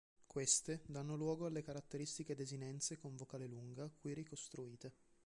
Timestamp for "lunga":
3.45-3.87